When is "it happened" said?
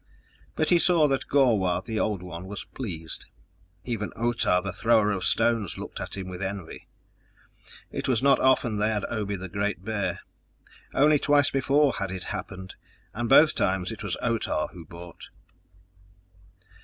12.11-12.73